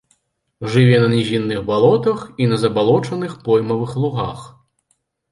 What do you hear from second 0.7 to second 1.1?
Жыве на